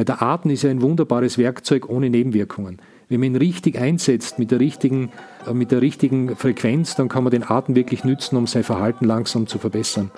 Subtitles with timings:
[0.00, 2.78] Weil der Atem ist ja ein wunderbares Werkzeug ohne Nebenwirkungen.
[3.10, 5.10] Wenn man ihn richtig einsetzt mit der richtigen,
[5.46, 9.04] äh, mit der richtigen Frequenz, dann kann man den Atem wirklich nützen, um sein Verhalten
[9.04, 10.10] langsam zu verbessern.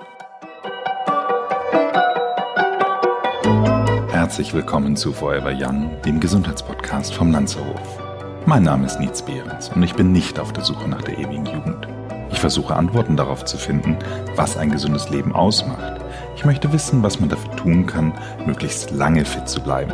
[4.07, 7.99] Herzlich willkommen zu Forever Young, dem Gesundheitspodcast vom Lanzerhof.
[8.47, 11.47] Mein Name ist Nietz Behrens und ich bin nicht auf der Suche nach der ewigen
[11.47, 11.89] Jugend.
[12.31, 13.97] Ich versuche Antworten darauf zu finden,
[14.37, 16.02] was ein gesundes Leben ausmacht.
[16.37, 18.13] Ich möchte wissen, was man dafür tun kann,
[18.47, 19.93] möglichst lange fit zu bleiben.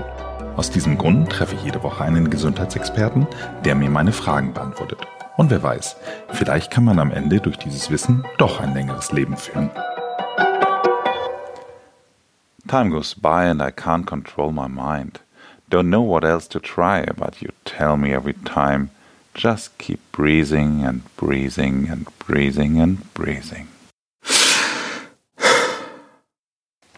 [0.56, 3.26] Aus diesem Grund treffe ich jede Woche einen Gesundheitsexperten,
[3.64, 5.06] der mir meine Fragen beantwortet.
[5.36, 5.96] Und wer weiß,
[6.30, 9.70] vielleicht kann man am Ende durch dieses Wissen doch ein längeres Leben führen.
[12.66, 15.20] Time goes by and I can't control my mind.
[15.70, 18.90] Don't know what else to try, but you tell me every time
[19.38, 23.68] Just keep breathing and breathing and breathing and breathing.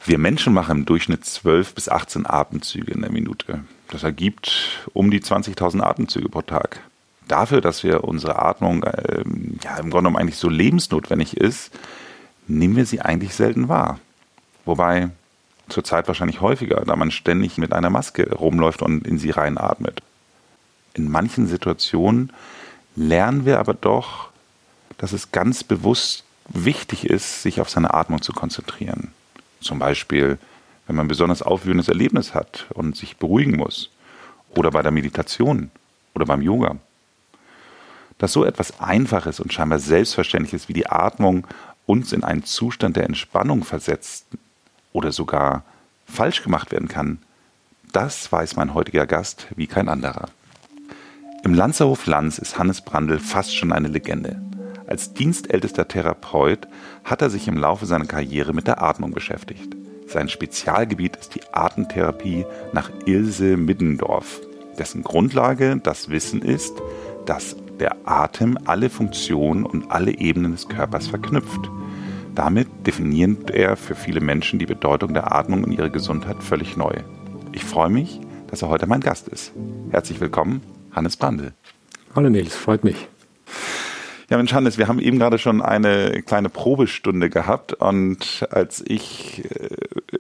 [0.05, 3.65] Wir Menschen machen im Durchschnitt 12 bis 18 Atemzüge in der Minute.
[3.89, 6.81] Das ergibt um die 20.000 Atemzüge pro Tag.
[7.29, 9.23] Dafür, dass wir unsere Atmung äh,
[9.63, 11.71] ja, im Grunde genommen eigentlich so lebensnotwendig ist,
[12.49, 14.01] nehmen wir sie eigentlich selten wahr.
[14.65, 15.11] Wobei
[15.69, 20.03] zurzeit wahrscheinlich häufiger, da man ständig mit einer Maske rumläuft und in sie reinatmet
[20.95, 22.33] in manchen Situationen
[22.97, 24.31] lernen wir aber doch,
[24.99, 29.13] dass es ganz bewusst wichtig ist, sich auf seine Atmung zu konzentrieren.
[29.61, 30.39] Zum Beispiel,
[30.87, 33.91] wenn man ein besonders aufwühlendes Erlebnis hat und sich beruhigen muss.
[34.57, 35.71] Oder bei der Meditation
[36.15, 36.77] oder beim Yoga.
[38.19, 41.47] Dass so etwas Einfaches und scheinbar Selbstverständliches wie die Atmung
[41.87, 44.27] uns in einen Zustand der Entspannung versetzt
[44.93, 45.65] oder sogar
[46.07, 47.19] falsch gemacht werden kann,
[47.93, 50.29] das weiß mein heutiger Gast wie kein anderer.
[51.43, 54.41] Im Lanzerhof Lanz ist Hannes Brandl fast schon eine Legende.
[54.91, 56.67] Als dienstältester Therapeut
[57.05, 59.77] hat er sich im Laufe seiner Karriere mit der Atmung beschäftigt.
[60.09, 64.41] Sein Spezialgebiet ist die Atemtherapie nach Ilse Middendorf,
[64.81, 66.73] dessen Grundlage das Wissen ist,
[67.25, 71.71] dass der Atem alle Funktionen und alle Ebenen des Körpers verknüpft.
[72.35, 76.95] Damit definiert er für viele Menschen die Bedeutung der Atmung und ihre Gesundheit völlig neu.
[77.53, 79.53] Ich freue mich, dass er heute mein Gast ist.
[79.93, 81.53] Herzlich willkommen, Hannes Brandl.
[82.17, 83.07] Hallo Nils, freut mich.
[84.31, 89.45] Ja, Mensch, Hannes, wir haben eben gerade schon eine kleine Probestunde gehabt und als ich
[89.45, 89.77] äh,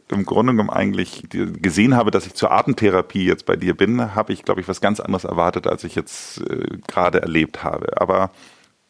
[0.08, 4.32] im Grunde genommen eigentlich gesehen habe, dass ich zur Atemtherapie jetzt bei dir bin, habe
[4.32, 8.00] ich, glaube ich, was ganz anderes erwartet, als ich jetzt äh, gerade erlebt habe.
[8.00, 8.32] Aber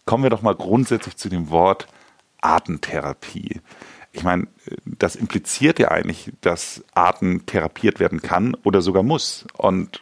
[0.06, 1.86] kommen wir doch mal grundsätzlich zu dem Wort
[2.40, 3.60] Atemtherapie.
[4.12, 4.46] Ich meine,
[4.86, 9.44] das impliziert ja eigentlich, dass Atem therapiert werden kann oder sogar muss.
[9.58, 10.00] Und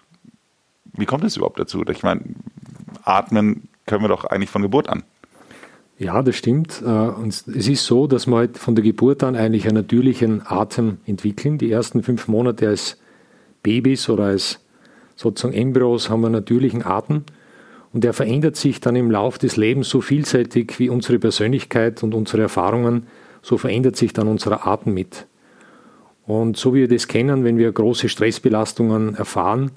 [0.92, 1.84] wie kommt es überhaupt dazu?
[1.88, 2.22] Ich meine,
[3.02, 5.02] atmen können wir doch eigentlich von Geburt an.
[5.98, 6.80] Ja, das stimmt.
[6.80, 10.42] Äh, und es ist so, dass wir halt von der Geburt an eigentlich einen natürlichen
[10.46, 11.58] Atem entwickeln.
[11.58, 12.98] Die ersten fünf Monate als
[13.64, 14.60] Babys oder als
[15.16, 17.24] sozusagen Embryos haben wir einen natürlichen Atem.
[17.92, 22.14] Und der verändert sich dann im Laufe des Lebens so vielseitig wie unsere Persönlichkeit und
[22.14, 23.06] unsere Erfahrungen,
[23.42, 25.26] so verändert sich dann unser Atem mit.
[26.26, 29.72] Und so wie wir das kennen, wenn wir große Stressbelastungen erfahren,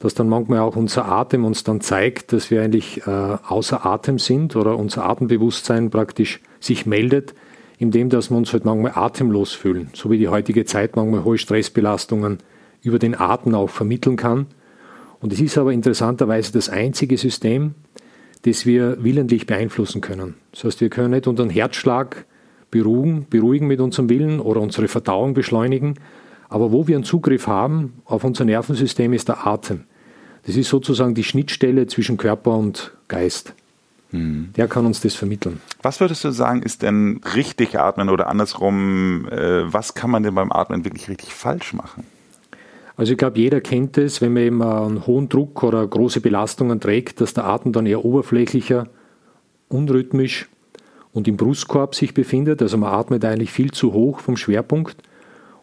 [0.00, 4.18] dass dann manchmal auch unser Atem uns dann zeigt, dass wir eigentlich äh, außer Atem
[4.18, 7.34] sind oder unser Atembewusstsein praktisch sich meldet,
[7.78, 11.38] indem dass wir uns halt manchmal atemlos fühlen, so wie die heutige Zeit manchmal hohe
[11.38, 12.38] Stressbelastungen
[12.82, 14.46] über den Atem auch vermitteln kann.
[15.20, 17.74] Und es ist aber interessanterweise das einzige System,
[18.46, 20.34] das wir willentlich beeinflussen können.
[20.52, 22.24] Das heißt, wir können nicht unseren Herzschlag
[22.70, 25.96] beruhigen, beruhigen mit unserem Willen oder unsere Verdauung beschleunigen,
[26.48, 29.84] aber wo wir einen Zugriff haben auf unser Nervensystem ist der Atem.
[30.46, 33.54] Das ist sozusagen die Schnittstelle zwischen Körper und Geist.
[34.12, 34.50] Mhm.
[34.56, 35.60] Der kann uns das vermitteln.
[35.82, 40.34] Was würdest du sagen, ist denn richtig atmen oder andersrum, äh, was kann man denn
[40.34, 42.04] beim Atmen wirklich richtig falsch machen?
[42.96, 46.80] Also ich glaube, jeder kennt es, wenn man eben einen hohen Druck oder große Belastungen
[46.80, 48.88] trägt, dass der Atem dann eher oberflächlicher,
[49.68, 50.48] unrhythmisch
[51.12, 52.60] und im Brustkorb sich befindet.
[52.60, 54.96] Also man atmet eigentlich viel zu hoch vom Schwerpunkt.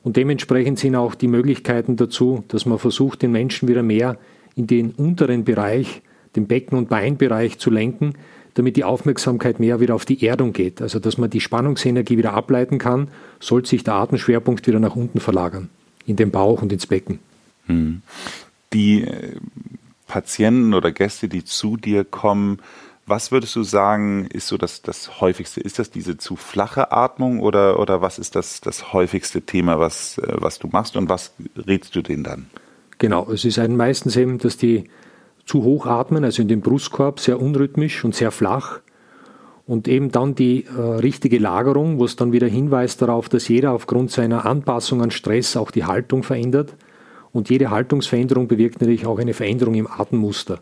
[0.03, 4.17] Und dementsprechend sind auch die Möglichkeiten dazu, dass man versucht, den Menschen wieder mehr
[4.57, 6.01] in den unteren Bereich,
[6.35, 8.15] den Becken- und Beinbereich zu lenken,
[8.55, 10.81] damit die Aufmerksamkeit mehr wieder auf die Erdung geht.
[10.81, 13.09] Also dass man die Spannungsenergie wieder ableiten kann,
[13.39, 15.69] sollte sich der Atemschwerpunkt wieder nach unten verlagern,
[16.05, 17.19] in den Bauch und ins Becken.
[17.67, 18.01] Hm.
[18.73, 19.35] Die äh,
[20.07, 22.59] Patienten oder Gäste, die zu dir kommen,
[23.05, 25.61] was würdest du sagen, ist so das, das häufigste?
[25.61, 30.17] Ist das diese zu flache Atmung oder, oder was ist das, das häufigste Thema, was,
[30.17, 32.47] äh, was du machst und was rätst du denen dann?
[32.99, 34.85] Genau, es ist meistens eben, dass die
[35.45, 38.79] zu hoch atmen, also in den Brustkorb, sehr unrhythmisch und sehr flach.
[39.65, 43.73] Und eben dann die äh, richtige Lagerung, wo es dann wieder hinweist darauf, dass jeder
[43.73, 46.75] aufgrund seiner Anpassung an Stress auch die Haltung verändert
[47.33, 50.61] Und jede Haltungsveränderung bewirkt natürlich auch eine Veränderung im Atemmuster.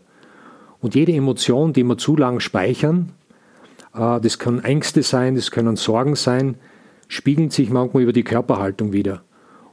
[0.80, 3.12] Und jede Emotion, die wir zu lang speichern,
[3.94, 6.56] äh, das können Ängste sein, das können Sorgen sein,
[7.08, 9.22] spiegelt sich manchmal über die Körperhaltung wieder.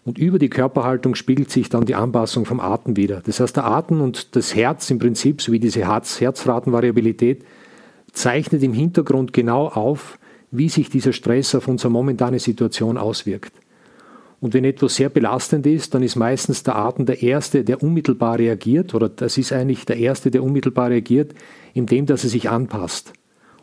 [0.05, 3.21] Und über die Körperhaltung spiegelt sich dann die Anpassung vom Atem wieder.
[3.25, 7.43] Das heißt, der Atem und das Herz im Prinzip, sowie diese Herz Herzratenvariabilität,
[8.11, 10.19] zeichnet im Hintergrund genau auf,
[10.51, 13.53] wie sich dieser Stress auf unsere momentane Situation auswirkt.
[14.39, 18.37] Und wenn etwas sehr belastend ist, dann ist meistens der Atem der Erste, der unmittelbar
[18.39, 21.33] reagiert, oder das ist eigentlich der Erste, der unmittelbar reagiert,
[21.73, 23.13] indem dass er sich anpasst.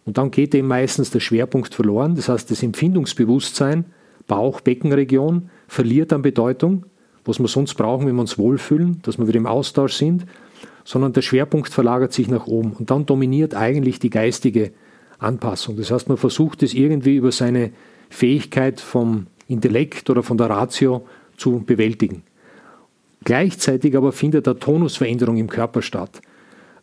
[0.06, 3.84] Und dann geht eben meistens der Schwerpunkt verloren, das heißt das Empfindungsbewusstsein,
[4.26, 6.86] Bauch-Beckenregion verliert an Bedeutung,
[7.24, 10.26] was wir sonst brauchen, wenn wir uns wohlfühlen, dass wir wieder im Austausch sind,
[10.84, 14.72] sondern der Schwerpunkt verlagert sich nach oben und dann dominiert eigentlich die geistige
[15.18, 15.76] Anpassung.
[15.76, 17.72] Das heißt, man versucht es irgendwie über seine
[18.08, 21.06] Fähigkeit vom Intellekt oder von der Ratio
[21.36, 22.22] zu bewältigen.
[23.24, 26.22] Gleichzeitig aber findet eine Tonusveränderung im Körper statt.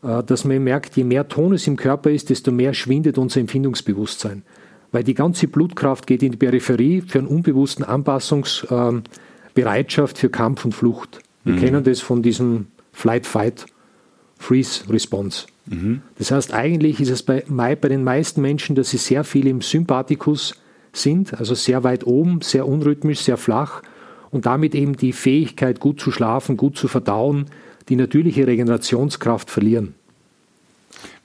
[0.04, 4.44] Äh, dass man merkt, je mehr Tonus im Körper ist, desto mehr schwindet unser Empfindungsbewusstsein.
[4.92, 10.74] Weil die ganze Blutkraft geht in die Peripherie für einen unbewussten Anpassungsbereitschaft für Kampf und
[10.74, 11.20] Flucht.
[11.44, 11.60] Wir mhm.
[11.60, 15.46] kennen das von diesem Flight-Fight-Freeze-Response.
[15.66, 16.02] Mhm.
[16.18, 19.62] Das heißt, eigentlich ist es bei, bei den meisten Menschen, dass sie sehr viel im
[19.62, 20.56] Sympathikus
[20.94, 23.84] sind, also sehr weit oben, sehr unrhythmisch, sehr flach
[24.32, 27.46] und damit eben die Fähigkeit, gut zu schlafen, gut zu verdauen,
[27.90, 29.96] die natürliche Regenerationskraft verlieren.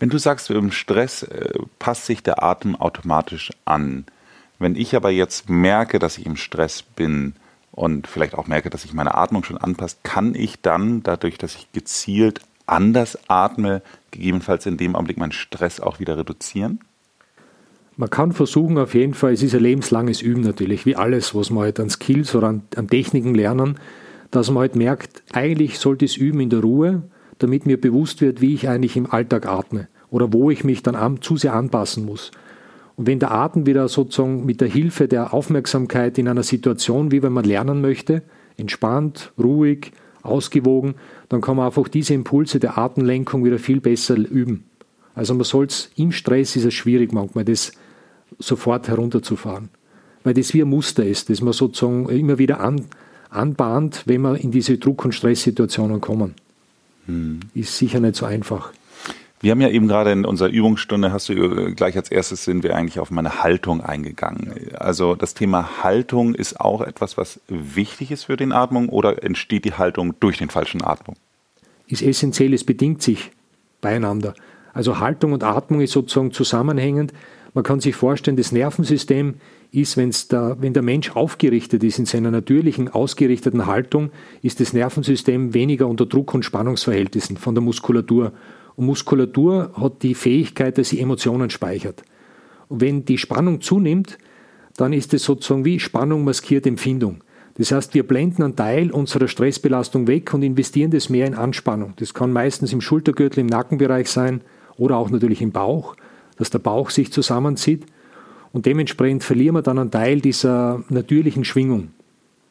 [0.02, 4.04] Wenn du sagst, im Stress äh, passt sich der Atem automatisch an.
[4.58, 7.34] Wenn ich aber jetzt merke, dass ich im Stress bin
[7.70, 11.54] und vielleicht auch merke, dass sich meine Atmung schon anpasst, kann ich dann, dadurch, dass
[11.54, 16.80] ich gezielt anders atme, gegebenenfalls in dem Augenblick meinen Stress auch wieder reduzieren?
[17.96, 21.50] Man kann versuchen, auf jeden Fall, es ist ein lebenslanges Üben natürlich, wie alles, was
[21.50, 23.78] man halt an Skills oder an, an Techniken lernen,
[24.32, 27.02] dass man halt merkt, eigentlich sollte es üben in der Ruhe,
[27.42, 30.94] damit mir bewusst wird, wie ich eigentlich im Alltag atme oder wo ich mich dann
[30.94, 32.30] an, zu sehr anpassen muss.
[32.96, 37.22] Und wenn der Atem wieder sozusagen mit der Hilfe der Aufmerksamkeit in einer Situation, wie
[37.22, 38.22] wenn man lernen möchte,
[38.56, 39.92] entspannt, ruhig,
[40.22, 40.94] ausgewogen,
[41.28, 44.64] dann kann man einfach diese Impulse der Atemlenkung wieder viel besser üben.
[45.14, 47.72] Also man soll es im Stress ist es schwierig manchmal, das
[48.38, 49.68] sofort herunterzufahren.
[50.24, 52.86] Weil das wie ein Muster ist, das man sozusagen immer wieder an,
[53.28, 56.34] anbahnt, wenn wir in diese Druck- und Stresssituationen kommen.
[57.06, 57.40] Hm.
[57.54, 58.72] Ist sicher nicht so einfach.
[59.42, 62.62] Wir haben ja eben gerade in unserer Übungsstunde, hast du äh, gleich als erstes sind
[62.62, 64.54] wir eigentlich auf meine Haltung eingegangen.
[64.78, 69.64] Also das Thema Haltung ist auch etwas, was wichtig ist für den Atmung oder entsteht
[69.64, 71.16] die Haltung durch den falschen Atmung?
[71.88, 73.32] Ist essentiell, es bedingt sich
[73.80, 74.34] beieinander.
[74.72, 77.12] Also Haltung und Atmung ist sozusagen zusammenhängend.
[77.52, 79.34] Man kann sich vorstellen, das Nervensystem
[79.72, 84.10] ist, wenn's da, wenn der Mensch aufgerichtet ist in seiner natürlichen, ausgerichteten Haltung,
[84.42, 88.32] ist das Nervensystem weniger unter Druck- und Spannungsverhältnissen von der Muskulatur.
[88.76, 92.02] Und Muskulatur hat die Fähigkeit, dass sie Emotionen speichert.
[92.68, 94.18] Und wenn die Spannung zunimmt,
[94.76, 97.24] dann ist es sozusagen wie Spannung maskiert Empfindung.
[97.54, 101.94] Das heißt, wir blenden einen Teil unserer Stressbelastung weg und investieren das mehr in Anspannung.
[101.96, 104.42] Das kann meistens im Schultergürtel, im Nackenbereich sein
[104.76, 105.96] oder auch natürlich im Bauch,
[106.36, 107.86] dass der Bauch sich zusammenzieht.
[108.52, 111.92] Und dementsprechend verlieren wir dann einen Teil dieser natürlichen Schwingung,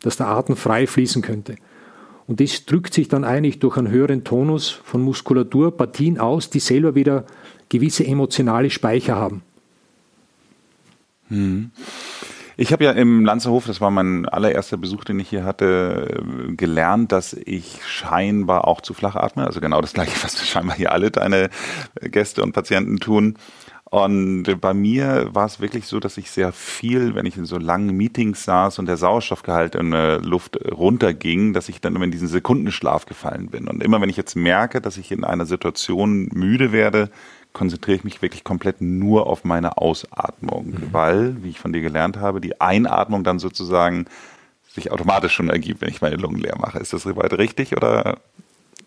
[0.01, 1.55] dass der Atem frei fließen könnte.
[2.27, 6.59] Und das drückt sich dann eigentlich durch einen höheren Tonus von Muskulatur, Partien aus, die
[6.59, 7.25] selber wieder
[7.69, 9.43] gewisse emotionale Speicher haben.
[11.27, 11.71] Hm.
[12.57, 16.23] Ich habe ja im Lanzerhof, das war mein allererster Besuch, den ich hier hatte,
[16.57, 19.45] gelernt, dass ich scheinbar auch zu flach atme.
[19.45, 21.49] Also genau das gleiche, was scheinbar hier alle deine
[22.01, 23.35] Gäste und Patienten tun.
[23.91, 27.57] Und bei mir war es wirklich so, dass ich sehr viel, wenn ich in so
[27.57, 32.11] langen Meetings saß und der Sauerstoffgehalt in der Luft runterging, dass ich dann immer in
[32.11, 33.67] diesen Sekundenschlaf gefallen bin.
[33.67, 37.09] Und immer wenn ich jetzt merke, dass ich in einer Situation müde werde,
[37.51, 40.93] konzentriere ich mich wirklich komplett nur auf meine Ausatmung, mhm.
[40.93, 44.05] weil, wie ich von dir gelernt habe, die Einatmung dann sozusagen
[44.69, 46.79] sich automatisch schon ergibt, wenn ich meine Lungen leer mache.
[46.79, 48.19] Ist das soweit richtig oder?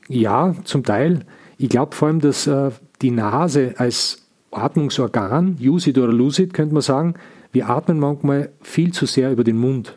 [0.09, 1.27] Ja, zum Teil.
[1.59, 2.71] Ich glaube vor allem, dass äh,
[3.03, 4.24] die Nase als
[4.57, 7.15] Atmungsorgan, use it or lose it, könnte man sagen,
[7.53, 9.95] wir atmen manchmal viel zu sehr über den Mund.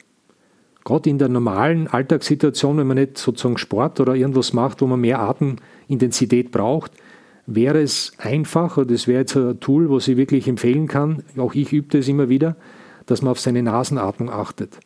[0.84, 5.02] Gerade in der normalen Alltagssituation, wenn man nicht sozusagen Sport oder irgendwas macht, wo man
[5.02, 6.92] mehr Atemintensität braucht,
[7.46, 11.56] wäre es einfach, oder das wäre jetzt ein Tool, was ich wirklich empfehlen kann, auch
[11.56, 12.56] ich übe das immer wieder,
[13.06, 14.80] dass man auf seine Nasenatmung achtet.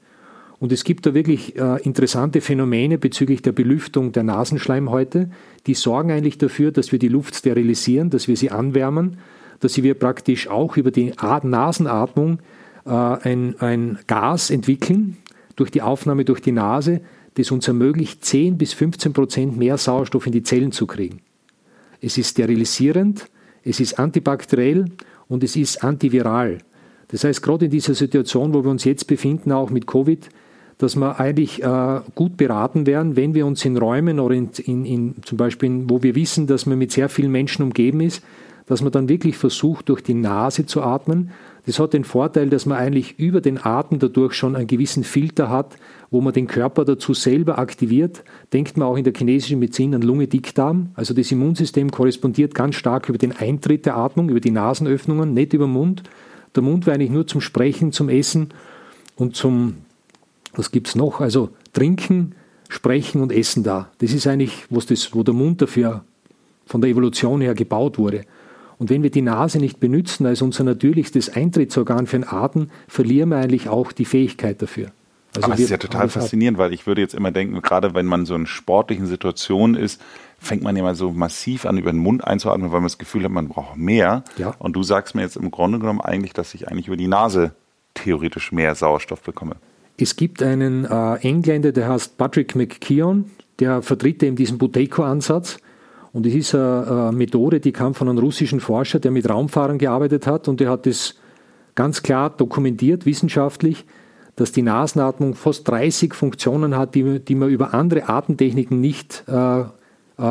[0.59, 5.31] Und es gibt da wirklich äh, interessante Phänomene bezüglich der Belüftung der Nasenschleimhäute,
[5.65, 9.17] die sorgen eigentlich dafür, dass wir die Luft sterilisieren, dass wir sie anwärmen,
[9.62, 11.13] dass wir praktisch auch über die
[11.44, 12.39] Nasenatmung
[12.86, 15.18] äh, ein, ein Gas entwickeln,
[15.56, 17.01] durch die Aufnahme durch die Nase,
[17.36, 21.22] das uns ermöglicht, 10 bis 15 Prozent mehr Sauerstoff in die Zellen zu kriegen.
[22.01, 23.27] Es ist sterilisierend,
[23.63, 24.86] es ist antibakteriell
[25.27, 26.58] und es ist antiviral.
[27.10, 30.30] Das heißt, gerade in dieser Situation, wo wir uns jetzt befinden, auch mit Covid,
[30.77, 34.86] dass wir eigentlich äh, gut beraten werden, wenn wir uns in Räumen oder in, in,
[34.86, 38.24] in, zum Beispiel, wo wir wissen, dass man mit sehr vielen Menschen umgeben ist,
[38.71, 41.31] dass man dann wirklich versucht, durch die Nase zu atmen.
[41.65, 45.49] Das hat den Vorteil, dass man eigentlich über den Atem dadurch schon einen gewissen Filter
[45.49, 45.75] hat,
[46.09, 48.23] wo man den Körper dazu selber aktiviert.
[48.53, 50.91] Denkt man auch in der chinesischen Medizin an Lunge-Dickdarm.
[50.93, 55.51] Also das Immunsystem korrespondiert ganz stark über den Eintritt der Atmung, über die Nasenöffnungen, nicht
[55.51, 56.03] über den Mund.
[56.55, 58.53] Der Mund war eigentlich nur zum Sprechen, zum Essen
[59.17, 59.75] und zum
[60.53, 61.19] was gibt es noch?
[61.19, 62.35] Also trinken,
[62.69, 63.89] sprechen und essen da.
[63.97, 66.05] Das ist eigentlich, was das, wo der Mund dafür
[66.65, 68.23] von der Evolution her gebaut wurde.
[68.81, 73.29] Und wenn wir die Nase nicht benutzen als unser natürlichstes Eintrittsorgan für den Atem, verlieren
[73.29, 74.88] wir eigentlich auch die Fähigkeit dafür.
[75.35, 78.07] Also Aber es ist ja total faszinierend, weil ich würde jetzt immer denken, gerade wenn
[78.07, 80.01] man so in sportlichen Situationen ist,
[80.39, 83.29] fängt man immer so massiv an, über den Mund einzuatmen, weil man das Gefühl hat,
[83.29, 84.23] man braucht mehr.
[84.38, 84.55] Ja.
[84.57, 87.51] Und du sagst mir jetzt im Grunde genommen eigentlich, dass ich eigentlich über die Nase
[87.93, 89.57] theoretisch mehr Sauerstoff bekomme.
[89.97, 93.25] Es gibt einen äh, Engländer, der heißt Patrick McKeown,
[93.59, 95.59] der vertritt eben diesen Buteco-Ansatz.
[96.13, 100.27] Und es ist eine, Methode, die kam von einem russischen Forscher, der mit Raumfahrern gearbeitet
[100.27, 101.15] hat und der hat es
[101.75, 103.86] ganz klar dokumentiert, wissenschaftlich,
[104.36, 109.62] dass die Nasenatmung fast 30 Funktionen hat, die, die man über andere Atemtechniken nicht äh,
[109.62, 109.65] äh,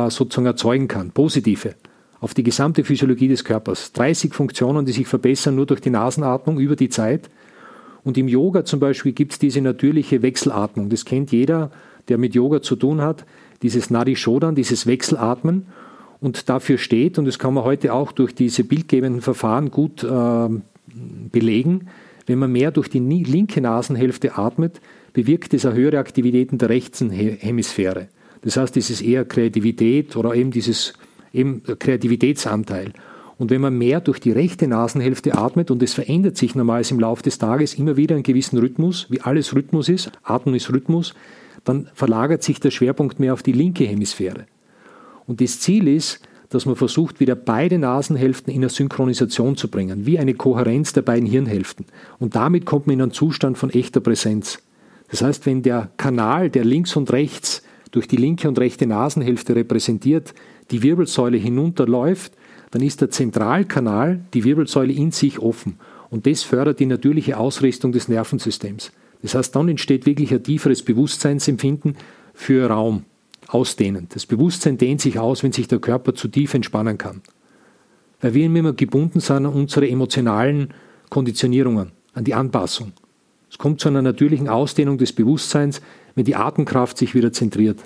[0.09, 1.75] sozusagen erzeugen kann, positive,
[2.19, 3.93] auf die gesamte Physiologie des Körpers.
[3.93, 7.29] 30 Funktionen, die sich verbessern nur durch die Nasenatmung über die Zeit.
[8.03, 10.89] Und im Yoga zum Beispiel gibt es diese natürliche Wechselatmung.
[10.89, 11.71] Das kennt jeder,
[12.07, 13.25] der mit Yoga zu tun hat.
[13.61, 15.67] Dieses Nadi Shodan, dieses Wechselatmen.
[16.19, 20.49] Und dafür steht, und das kann man heute auch durch diese bildgebenden Verfahren gut äh,
[21.31, 21.87] belegen,
[22.27, 24.79] wenn man mehr durch die linke Nasenhälfte atmet,
[25.13, 28.07] bewirkt es eine höhere Aktivität in der rechten Hemisphäre.
[28.43, 30.93] Das heißt, es ist eher Kreativität oder eben dieses
[31.33, 32.93] eben Kreativitätsanteil.
[33.37, 36.99] Und wenn man mehr durch die rechte Nasenhälfte atmet, und es verändert sich normalerweise im
[36.99, 41.15] Laufe des Tages immer wieder einen gewissen Rhythmus, wie alles Rhythmus ist, Atmen ist Rhythmus,
[41.63, 44.45] dann verlagert sich der Schwerpunkt mehr auf die linke Hemisphäre.
[45.27, 50.05] Und das Ziel ist, dass man versucht, wieder beide Nasenhälften in eine Synchronisation zu bringen,
[50.05, 51.85] wie eine Kohärenz der beiden Hirnhälften.
[52.19, 54.59] Und damit kommt man in einen Zustand von echter Präsenz.
[55.09, 59.55] Das heißt, wenn der Kanal, der links und rechts durch die linke und rechte Nasenhälfte
[59.55, 60.33] repräsentiert,
[60.71, 62.33] die Wirbelsäule hinunterläuft,
[62.71, 65.77] dann ist der Zentralkanal, die Wirbelsäule in sich offen.
[66.09, 68.91] Und das fördert die natürliche Ausrichtung des Nervensystems.
[69.21, 71.95] Das heißt, dann entsteht wirklich ein tieferes Bewusstseinsempfinden
[72.33, 73.05] für Raum,
[73.47, 74.07] ausdehnen.
[74.13, 77.21] Das Bewusstsein dehnt sich aus, wenn sich der Körper zu tief entspannen kann.
[78.21, 80.73] Weil wir immer gebunden sind an unsere emotionalen
[81.09, 82.93] Konditionierungen, an die Anpassung.
[83.49, 85.81] Es kommt zu einer natürlichen Ausdehnung des Bewusstseins,
[86.15, 87.79] wenn die Atemkraft sich wieder zentriert.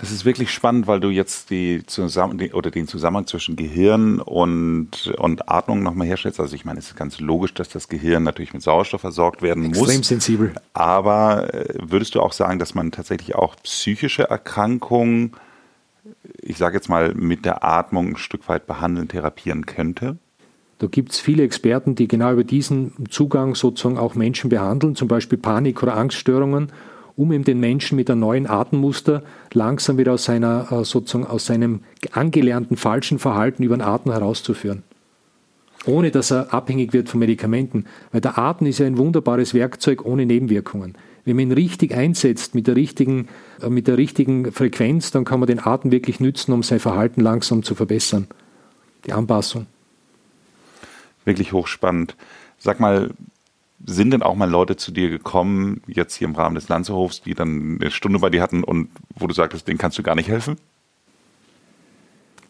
[0.00, 5.08] Das ist wirklich spannend, weil du jetzt die zusammen oder den Zusammenhang zwischen Gehirn und,
[5.18, 6.40] und Atmung nochmal herstellst.
[6.40, 9.66] Also ich meine, es ist ganz logisch, dass das Gehirn natürlich mit Sauerstoff versorgt werden
[9.66, 9.88] Extrem muss.
[9.90, 10.54] Extrem sensibel.
[10.72, 15.32] Aber äh, würdest du auch sagen, dass man tatsächlich auch psychische Erkrankungen,
[16.40, 20.16] ich sage jetzt mal, mit der Atmung ein Stück weit behandeln, therapieren könnte?
[20.78, 25.08] Da gibt es viele Experten, die genau über diesen Zugang sozusagen auch Menschen behandeln, zum
[25.08, 26.72] Beispiel Panik- oder Angststörungen
[27.20, 29.22] um eben den Menschen mit einem neuen Atemmuster
[29.52, 31.80] langsam wieder aus, seiner, äh, sozusagen aus seinem
[32.12, 34.84] angelernten falschen Verhalten über den Atem herauszuführen.
[35.84, 37.84] Ohne dass er abhängig wird von Medikamenten.
[38.10, 40.94] Weil der Atem ist ja ein wunderbares Werkzeug ohne Nebenwirkungen.
[41.26, 43.28] Wenn man ihn richtig einsetzt, mit der richtigen,
[43.60, 47.20] äh, mit der richtigen Frequenz, dann kann man den Atem wirklich nützen, um sein Verhalten
[47.20, 48.28] langsam zu verbessern.
[49.04, 49.66] Die Anpassung.
[51.26, 52.16] Wirklich hochspannend.
[52.56, 53.10] Sag mal,
[53.86, 57.34] sind denn auch mal Leute zu dir gekommen, jetzt hier im Rahmen des Lanzehofs, die
[57.34, 60.28] dann eine Stunde bei dir hatten und wo du sagtest, denen kannst du gar nicht
[60.28, 60.56] helfen?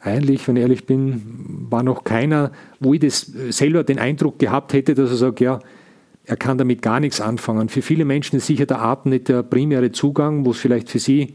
[0.01, 3.21] Eigentlich, wenn ich ehrlich bin, war noch keiner, wo ich das
[3.51, 5.61] selber den Eindruck gehabt hätte, dass er sagt, ja,
[6.25, 7.69] er kann damit gar nichts anfangen.
[7.69, 10.99] Für viele Menschen ist sicher der Atem nicht der primäre Zugang, wo es vielleicht für
[10.99, 11.35] sie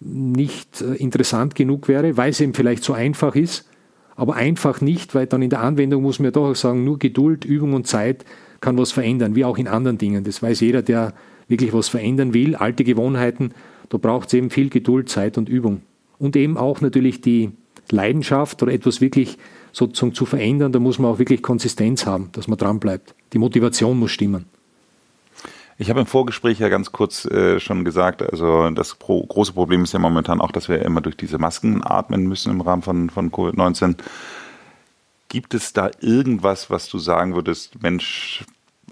[0.00, 3.68] nicht äh, interessant genug wäre, weil es eben vielleicht so einfach ist,
[4.16, 6.98] aber einfach nicht, weil dann in der Anwendung muss man ja doch auch sagen, nur
[6.98, 8.24] Geduld, Übung und Zeit
[8.60, 10.24] kann was verändern, wie auch in anderen Dingen.
[10.24, 11.14] Das weiß jeder, der
[11.48, 12.54] wirklich was verändern will.
[12.54, 13.52] Alte Gewohnheiten,
[13.88, 15.82] da braucht es eben viel Geduld, Zeit und Übung.
[16.18, 17.50] Und eben auch natürlich die
[17.90, 19.36] Leidenschaft oder etwas wirklich
[19.72, 23.14] sozusagen zu verändern, da muss man auch wirklich Konsistenz haben, dass man dran bleibt.
[23.32, 24.46] Die Motivation muss stimmen.
[25.76, 29.82] Ich habe im Vorgespräch ja ganz kurz äh, schon gesagt, also das pro große Problem
[29.82, 33.10] ist ja momentan auch, dass wir immer durch diese Masken atmen müssen im Rahmen von,
[33.10, 33.96] von Covid-19.
[35.28, 38.44] Gibt es da irgendwas, was du sagen würdest, Mensch,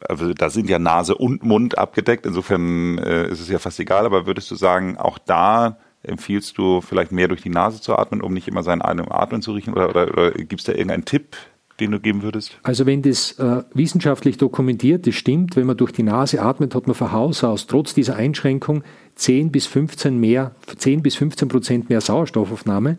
[0.08, 4.04] also da sind ja Nase und Mund abgedeckt, insofern äh, ist es ja fast egal,
[4.04, 8.22] aber würdest du sagen, auch da empfiehlst du vielleicht mehr durch die Nase zu atmen,
[8.22, 11.36] um nicht immer seinen Atmen zu riechen oder, oder, oder gibt es da irgendeinen Tipp,
[11.82, 12.56] den du geben würdest?
[12.62, 16.86] Also wenn das äh, wissenschaftlich dokumentiert, das stimmt, wenn man durch die Nase atmet, hat
[16.86, 18.82] man von Haus aus trotz dieser Einschränkung
[19.16, 22.98] 10 bis 15 mehr, 10 bis 15 Prozent mehr Sauerstoffaufnahme,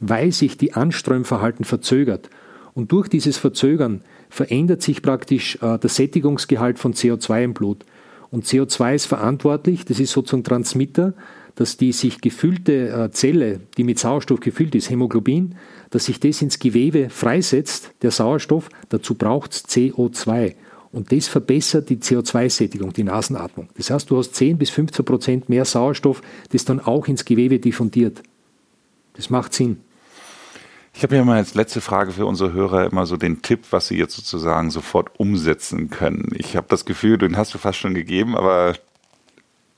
[0.00, 2.30] weil sich die Anströmverhalten verzögert.
[2.72, 7.84] Und durch dieses Verzögern verändert sich praktisch äh, der Sättigungsgehalt von CO2 im Blut.
[8.30, 11.14] Und CO2 ist verantwortlich, das ist sozusagen Transmitter,
[11.60, 15.56] dass die sich gefüllte äh, Zelle, die mit Sauerstoff gefüllt ist, Hämoglobin,
[15.90, 20.54] dass sich das ins Gewebe freisetzt, der Sauerstoff, dazu braucht es CO2.
[20.90, 23.68] Und das verbessert die CO2-Sättigung, die Nasenatmung.
[23.76, 27.58] Das heißt, du hast 10 bis 15 Prozent mehr Sauerstoff, das dann auch ins Gewebe
[27.58, 28.22] diffundiert.
[29.12, 29.80] Das macht Sinn.
[30.94, 33.88] Ich habe ja immer als letzte Frage für unsere Hörer immer so den Tipp, was
[33.88, 36.32] sie jetzt sozusagen sofort umsetzen können.
[36.38, 38.76] Ich habe das Gefühl, den hast du fast schon gegeben, aber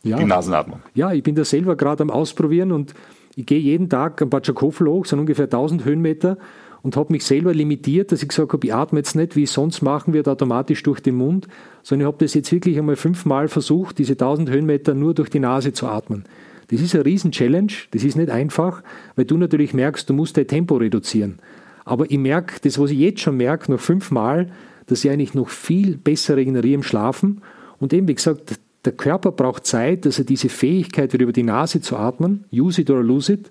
[0.03, 0.81] ja, die Nasenatmung.
[0.95, 2.95] Ja, ich bin da selber gerade am Ausprobieren und
[3.37, 6.37] ich gehe jeden Tag ein paar Schakofel hoch, sind ungefähr 1000 Höhenmeter
[6.83, 9.51] und habe mich selber limitiert, dass ich gesagt habe, ich atme jetzt nicht, wie ich
[9.51, 11.47] sonst machen wird, automatisch durch den Mund,
[11.83, 15.39] sondern ich habe das jetzt wirklich einmal fünfmal versucht, diese 1000 Höhenmeter nur durch die
[15.39, 16.25] Nase zu atmen.
[16.69, 18.83] Das ist eine Riesen-Challenge, das ist nicht einfach,
[19.15, 21.39] weil du natürlich merkst, du musst dein Tempo reduzieren.
[21.85, 24.51] Aber ich merke, das, was ich jetzt schon merke, noch fünfmal,
[24.87, 27.43] dass ich eigentlich noch viel besser regeneriere im Schlafen.
[27.79, 31.45] Und eben, wie gesagt, der Körper braucht Zeit, dass er diese Fähigkeit wieder über die
[31.45, 33.51] Nase zu atmen, use it or lose it,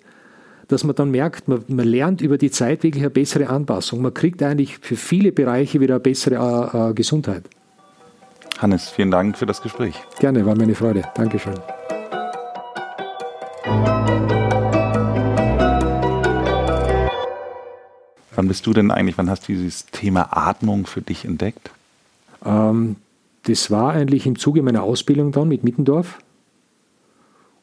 [0.68, 4.02] dass man dann merkt, man, man lernt über die Zeit wirklich eine bessere Anpassung.
[4.02, 7.44] Man kriegt eigentlich für viele Bereiche wieder eine bessere äh, äh Gesundheit.
[8.58, 9.96] Hannes, vielen Dank für das Gespräch.
[10.20, 11.04] Gerne, war mir eine Freude.
[11.16, 11.56] Dankeschön.
[18.36, 21.70] Wann bist du denn eigentlich, wann hast du dieses Thema Atmung für dich entdeckt?
[22.46, 22.96] Ähm,
[23.44, 26.20] das war eigentlich im Zuge meiner Ausbildung dann mit Mittendorf.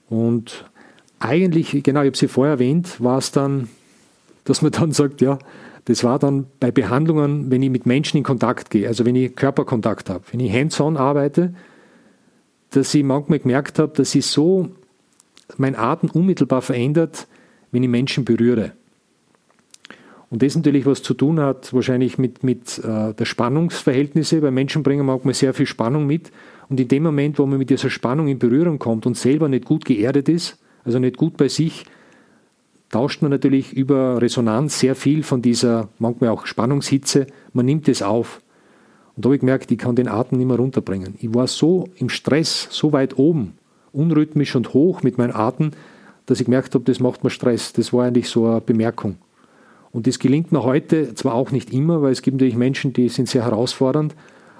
[0.08, 0.64] Und
[1.18, 3.68] eigentlich, genau, ich habe sie vorher erwähnt, war es dann,
[4.44, 5.38] dass man dann sagt, ja,
[5.84, 9.34] das war dann bei Behandlungen, wenn ich mit Menschen in Kontakt gehe, also wenn ich
[9.34, 11.54] Körperkontakt habe, wenn ich hands-on arbeite,
[12.70, 14.68] dass ich manchmal gemerkt habe, dass ich so
[15.56, 17.26] mein Atem unmittelbar verändert,
[17.70, 18.72] wenn ich Menschen berühre.
[20.30, 24.82] Und das natürlich was zu tun hat, wahrscheinlich mit, mit äh, der Spannungsverhältnisse, weil Menschen
[24.82, 26.30] bringen manchmal sehr viel Spannung mit.
[26.68, 29.64] Und in dem Moment, wo man mit dieser Spannung in Berührung kommt und selber nicht
[29.64, 31.86] gut geerdet ist, also nicht gut bei sich,
[32.90, 38.02] tauscht man natürlich über Resonanz sehr viel von dieser, manchmal auch Spannungshitze, man nimmt es
[38.02, 38.42] auf.
[39.16, 41.14] Und da habe ich gemerkt, ich kann den Atem nicht mehr runterbringen.
[41.20, 43.54] Ich war so im Stress, so weit oben,
[43.92, 45.70] unrhythmisch und hoch mit meinem Atem,
[46.26, 47.72] dass ich gemerkt habe, das macht mir Stress.
[47.72, 49.16] Das war eigentlich so eine Bemerkung.
[49.90, 53.08] Und das gelingt mir heute zwar auch nicht immer, weil es gibt natürlich Menschen, die
[53.08, 54.14] sind sehr herausfordernd,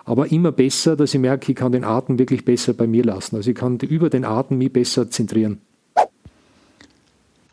[0.04, 3.36] aber immer besser, dass ich merke, ich kann den Atem wirklich besser bei mir lassen.
[3.36, 5.60] Also ich kann über den Atem mich besser zentrieren.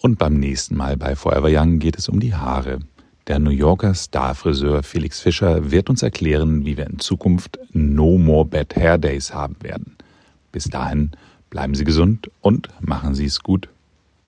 [0.01, 2.79] Und beim nächsten Mal bei Forever Young geht es um die Haare.
[3.27, 8.45] Der New Yorker Starfriseur Felix Fischer wird uns erklären, wie wir in Zukunft No More
[8.45, 9.95] Bad Hair Days haben werden.
[10.51, 11.11] Bis dahin
[11.55, 13.69] Bleiben Sie gesund und machen Sie es gut.